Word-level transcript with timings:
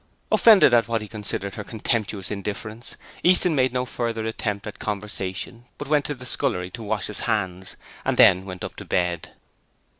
Offended 0.31 0.73
at 0.73 0.87
what 0.87 1.03
he 1.03 1.07
considered 1.07 1.53
her 1.53 1.63
contemptuous 1.63 2.31
indifference, 2.31 2.95
Easton 3.21 3.53
made 3.55 3.71
no 3.71 3.85
further 3.85 4.25
attempt 4.25 4.65
at 4.65 4.79
conversation 4.79 5.65
but 5.77 5.87
went 5.89 6.09
into 6.09 6.17
the 6.19 6.25
scullery 6.25 6.71
to 6.71 6.81
wash 6.81 7.05
his 7.05 7.19
hands, 7.29 7.75
and 8.03 8.17
then 8.17 8.43
went 8.43 8.63
up 8.63 8.75
to 8.77 8.83
bed. 8.83 9.33